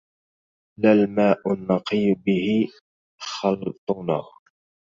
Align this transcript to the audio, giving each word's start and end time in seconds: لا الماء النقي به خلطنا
لا 0.79 0.91
الماء 0.93 1.53
النقي 1.53 2.13
به 2.13 2.67
خلطنا 3.19 4.21